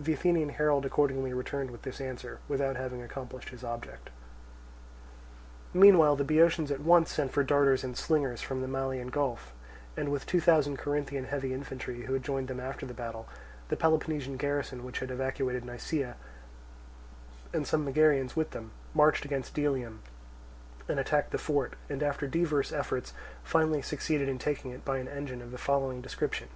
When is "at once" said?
6.72-7.12